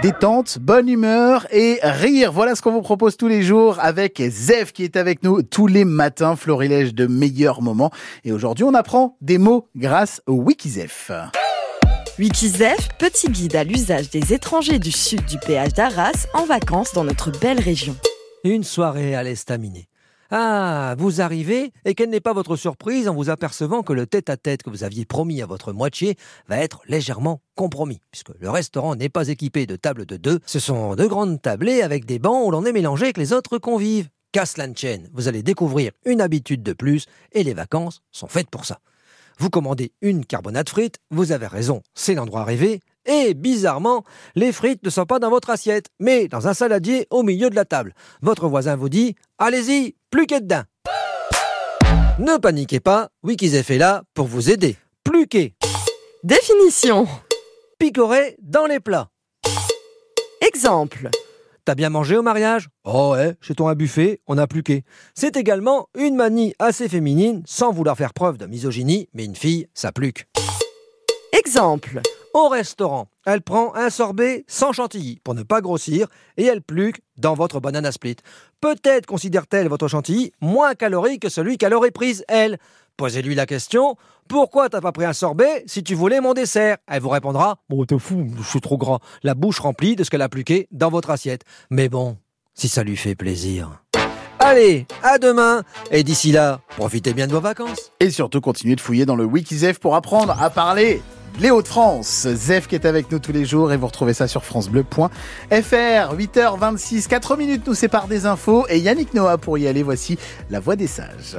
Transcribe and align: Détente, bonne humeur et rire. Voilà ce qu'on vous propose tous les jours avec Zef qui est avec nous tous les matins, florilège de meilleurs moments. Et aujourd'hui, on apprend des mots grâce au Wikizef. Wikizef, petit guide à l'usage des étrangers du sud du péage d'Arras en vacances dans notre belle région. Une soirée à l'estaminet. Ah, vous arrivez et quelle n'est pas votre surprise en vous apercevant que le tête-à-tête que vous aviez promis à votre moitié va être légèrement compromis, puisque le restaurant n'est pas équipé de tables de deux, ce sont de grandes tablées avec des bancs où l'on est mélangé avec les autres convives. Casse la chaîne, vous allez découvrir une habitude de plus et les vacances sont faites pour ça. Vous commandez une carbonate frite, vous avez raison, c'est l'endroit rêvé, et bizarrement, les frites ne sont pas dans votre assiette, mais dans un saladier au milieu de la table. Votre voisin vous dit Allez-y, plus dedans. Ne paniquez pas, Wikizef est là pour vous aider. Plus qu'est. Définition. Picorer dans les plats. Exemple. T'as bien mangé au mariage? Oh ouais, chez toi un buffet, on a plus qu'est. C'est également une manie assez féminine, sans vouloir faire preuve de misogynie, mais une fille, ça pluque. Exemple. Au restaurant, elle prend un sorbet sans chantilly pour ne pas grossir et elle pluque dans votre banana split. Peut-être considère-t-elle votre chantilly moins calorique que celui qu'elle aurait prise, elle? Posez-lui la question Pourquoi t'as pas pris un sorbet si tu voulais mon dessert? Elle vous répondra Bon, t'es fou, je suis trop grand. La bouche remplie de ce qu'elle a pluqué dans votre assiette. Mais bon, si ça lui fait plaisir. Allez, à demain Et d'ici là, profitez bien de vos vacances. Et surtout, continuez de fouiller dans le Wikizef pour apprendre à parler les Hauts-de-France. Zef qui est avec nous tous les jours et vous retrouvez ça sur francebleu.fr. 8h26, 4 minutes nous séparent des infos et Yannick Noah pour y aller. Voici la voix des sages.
Détente, 0.00 0.60
bonne 0.60 0.88
humeur 0.88 1.48
et 1.50 1.80
rire. 1.82 2.30
Voilà 2.30 2.54
ce 2.54 2.62
qu'on 2.62 2.70
vous 2.70 2.82
propose 2.82 3.16
tous 3.16 3.26
les 3.26 3.42
jours 3.42 3.78
avec 3.80 4.22
Zef 4.28 4.72
qui 4.72 4.84
est 4.84 4.94
avec 4.94 5.24
nous 5.24 5.42
tous 5.42 5.66
les 5.66 5.84
matins, 5.84 6.36
florilège 6.36 6.94
de 6.94 7.08
meilleurs 7.08 7.62
moments. 7.62 7.90
Et 8.24 8.30
aujourd'hui, 8.30 8.62
on 8.62 8.74
apprend 8.74 9.16
des 9.20 9.38
mots 9.38 9.66
grâce 9.74 10.22
au 10.28 10.34
Wikizef. 10.34 11.10
Wikizef, 12.16 12.88
petit 13.00 13.28
guide 13.28 13.56
à 13.56 13.64
l'usage 13.64 14.08
des 14.10 14.32
étrangers 14.32 14.78
du 14.78 14.92
sud 14.92 15.24
du 15.24 15.36
péage 15.38 15.74
d'Arras 15.74 16.28
en 16.32 16.44
vacances 16.44 16.92
dans 16.92 17.04
notre 17.04 17.32
belle 17.32 17.58
région. 17.58 17.96
Une 18.44 18.62
soirée 18.62 19.16
à 19.16 19.24
l'estaminet. 19.24 19.88
Ah, 20.30 20.94
vous 20.98 21.22
arrivez 21.22 21.72
et 21.86 21.94
quelle 21.94 22.10
n'est 22.10 22.20
pas 22.20 22.34
votre 22.34 22.56
surprise 22.56 23.08
en 23.08 23.14
vous 23.14 23.30
apercevant 23.30 23.82
que 23.82 23.94
le 23.94 24.06
tête-à-tête 24.06 24.62
que 24.62 24.68
vous 24.68 24.84
aviez 24.84 25.06
promis 25.06 25.40
à 25.40 25.46
votre 25.46 25.72
moitié 25.72 26.16
va 26.48 26.58
être 26.58 26.82
légèrement 26.86 27.40
compromis, 27.54 28.02
puisque 28.10 28.38
le 28.38 28.50
restaurant 28.50 28.94
n'est 28.94 29.08
pas 29.08 29.28
équipé 29.28 29.64
de 29.64 29.76
tables 29.76 30.04
de 30.04 30.18
deux, 30.18 30.40
ce 30.44 30.60
sont 30.60 30.96
de 30.96 31.06
grandes 31.06 31.40
tablées 31.40 31.80
avec 31.80 32.04
des 32.04 32.18
bancs 32.18 32.46
où 32.46 32.50
l'on 32.50 32.66
est 32.66 32.72
mélangé 32.72 33.04
avec 33.04 33.16
les 33.16 33.32
autres 33.32 33.56
convives. 33.56 34.10
Casse 34.30 34.58
la 34.58 34.66
chaîne, 34.74 35.08
vous 35.14 35.28
allez 35.28 35.42
découvrir 35.42 35.92
une 36.04 36.20
habitude 36.20 36.62
de 36.62 36.74
plus 36.74 37.06
et 37.32 37.42
les 37.42 37.54
vacances 37.54 38.02
sont 38.12 38.28
faites 38.28 38.50
pour 38.50 38.66
ça. 38.66 38.80
Vous 39.38 39.48
commandez 39.48 39.92
une 40.02 40.26
carbonate 40.26 40.68
frite, 40.68 40.98
vous 41.10 41.32
avez 41.32 41.46
raison, 41.46 41.80
c'est 41.94 42.14
l'endroit 42.14 42.44
rêvé, 42.44 42.80
et 43.08 43.34
bizarrement, 43.34 44.04
les 44.36 44.52
frites 44.52 44.84
ne 44.84 44.90
sont 44.90 45.06
pas 45.06 45.18
dans 45.18 45.30
votre 45.30 45.50
assiette, 45.50 45.86
mais 45.98 46.28
dans 46.28 46.46
un 46.46 46.54
saladier 46.54 47.06
au 47.10 47.22
milieu 47.24 47.50
de 47.50 47.56
la 47.56 47.64
table. 47.64 47.94
Votre 48.22 48.46
voisin 48.46 48.76
vous 48.76 48.88
dit 48.88 49.16
Allez-y, 49.38 49.96
plus 50.10 50.26
dedans. 50.26 50.62
Ne 52.18 52.36
paniquez 52.36 52.80
pas, 52.80 53.08
Wikizef 53.22 53.70
est 53.70 53.78
là 53.78 54.02
pour 54.14 54.26
vous 54.26 54.50
aider. 54.50 54.76
Plus 55.04 55.26
qu'est. 55.26 55.54
Définition. 56.22 57.06
Picorer 57.78 58.36
dans 58.42 58.66
les 58.66 58.80
plats. 58.80 59.08
Exemple. 60.46 61.10
T'as 61.64 61.74
bien 61.74 61.90
mangé 61.90 62.16
au 62.16 62.22
mariage? 62.22 62.68
Oh 62.84 63.12
ouais, 63.12 63.36
chez 63.40 63.54
toi 63.54 63.70
un 63.70 63.74
buffet, 63.74 64.20
on 64.26 64.38
a 64.38 64.46
plus 64.46 64.62
qu'est. 64.62 64.84
C'est 65.14 65.36
également 65.36 65.88
une 65.96 66.16
manie 66.16 66.54
assez 66.58 66.88
féminine, 66.88 67.42
sans 67.46 67.72
vouloir 67.72 67.96
faire 67.96 68.14
preuve 68.14 68.38
de 68.38 68.46
misogynie, 68.46 69.08
mais 69.12 69.24
une 69.24 69.36
fille, 69.36 69.68
ça 69.74 69.92
pluque. 69.92 70.26
Exemple. 71.32 72.00
Au 72.40 72.46
restaurant, 72.48 73.08
elle 73.26 73.42
prend 73.42 73.74
un 73.74 73.90
sorbet 73.90 74.44
sans 74.46 74.72
chantilly 74.72 75.18
pour 75.24 75.34
ne 75.34 75.42
pas 75.42 75.60
grossir 75.60 76.06
et 76.36 76.44
elle 76.44 76.62
pluque 76.62 77.00
dans 77.16 77.34
votre 77.34 77.58
banana 77.58 77.90
split. 77.90 78.14
Peut-être 78.60 79.06
considère-t-elle 79.06 79.66
votre 79.66 79.88
chantilly 79.88 80.30
moins 80.40 80.76
calorique 80.76 81.22
que 81.22 81.28
celui 81.28 81.58
qu'elle 81.58 81.74
aurait 81.74 81.90
prise, 81.90 82.24
elle? 82.28 82.58
Posez-lui 82.96 83.34
la 83.34 83.44
question 83.44 83.96
Pourquoi 84.28 84.68
t'as 84.68 84.80
pas 84.80 84.92
pris 84.92 85.04
un 85.04 85.12
sorbet 85.12 85.64
si 85.66 85.82
tu 85.82 85.96
voulais 85.96 86.20
mon 86.20 86.32
dessert? 86.32 86.76
Elle 86.86 87.02
vous 87.02 87.08
répondra 87.08 87.58
Bon, 87.68 87.84
t'es 87.84 87.98
fou, 87.98 88.28
je 88.38 88.48
suis 88.48 88.60
trop 88.60 88.78
grand. 88.78 89.00
La 89.24 89.34
bouche 89.34 89.58
remplie 89.58 89.96
de 89.96 90.04
ce 90.04 90.10
qu'elle 90.10 90.22
a 90.22 90.28
pluqué 90.28 90.68
dans 90.70 90.90
votre 90.90 91.10
assiette. 91.10 91.42
Mais 91.70 91.88
bon, 91.88 92.18
si 92.54 92.68
ça 92.68 92.84
lui 92.84 92.96
fait 92.96 93.16
plaisir. 93.16 93.82
Allez, 94.38 94.86
à 95.02 95.18
demain 95.18 95.64
Et 95.90 96.04
d'ici 96.04 96.30
là, 96.30 96.60
profitez 96.76 97.14
bien 97.14 97.26
de 97.26 97.32
vos 97.32 97.40
vacances. 97.40 97.90
Et 97.98 98.10
surtout, 98.10 98.40
continuez 98.40 98.76
de 98.76 98.80
fouiller 98.80 99.06
dans 99.06 99.16
le 99.16 99.24
Wikizef 99.24 99.80
pour 99.80 99.96
apprendre 99.96 100.40
à 100.40 100.50
parler 100.50 101.02
les 101.40 101.50
Hauts-de-France. 101.50 102.26
Zef 102.34 102.66
qui 102.66 102.74
est 102.74 102.86
avec 102.86 103.10
nous 103.10 103.18
tous 103.18 103.32
les 103.32 103.44
jours 103.44 103.72
et 103.72 103.76
vous 103.76 103.86
retrouvez 103.86 104.14
ça 104.14 104.28
sur 104.28 104.44
francebleu.fr. 104.44 105.08
8h26, 105.50 107.06
4 107.08 107.36
minutes 107.36 107.66
nous 107.66 107.74
séparent 107.74 108.08
des 108.08 108.26
infos 108.26 108.66
et 108.68 108.78
Yannick 108.78 109.14
Noah 109.14 109.38
pour 109.38 109.58
y 109.58 109.66
aller. 109.66 109.82
Voici 109.82 110.18
la 110.50 110.60
voix 110.60 110.76
des 110.76 110.86
sages. 110.86 111.36